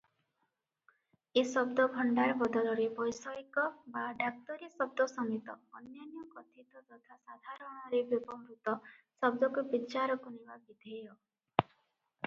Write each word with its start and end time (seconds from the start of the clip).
ଏ 1.41 1.41
ଶବ୍ଦଭଣ୍ଡାର 1.49 2.37
ବଦଳରେ 2.39 2.87
ବୈଷୟିକ 2.99 3.65
ବା 3.97 4.05
ଡାକ୍ତରୀ 4.23 4.69
ଶବ୍ଦ 4.79 5.07
ସମେତ 5.13 5.55
ଅନ୍ୟାନ୍ୟ 5.81 6.25
କଥିତ 6.33 6.83
ତଥା 6.89 7.19
ସାଧାରଣରେ 7.29 8.01
ବ୍ୟବହୃତ 8.15 8.77
ଶବ୍ଦକୁ 8.97 9.67
ବିଚାରକୁ 9.77 10.37
ନେବା 10.39 10.59
ବିଧେୟ। 10.71 11.07